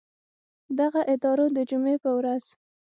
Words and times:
دغه 0.79 1.01
ادارو 1.13 1.45
د 1.55 1.57
جمعې 1.69 1.95
په 2.03 2.09
ورځ 2.17 2.43